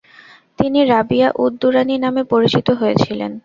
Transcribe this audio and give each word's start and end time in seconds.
তিনি 0.59 0.79
রাবিয়া 0.85 1.27
উদ-দুরানি 1.43 1.95
নামে 1.97 2.23
পরিচিত 2.31 2.67
হয়েছিলেন। 2.79 3.31